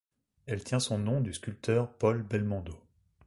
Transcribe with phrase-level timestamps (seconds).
[0.47, 2.73] Elle tient son nom du sculpteur Paul Belmondo.